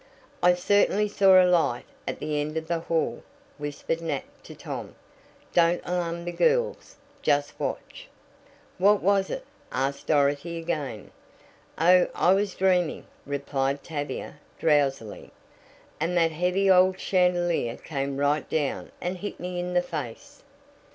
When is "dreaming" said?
12.55-13.05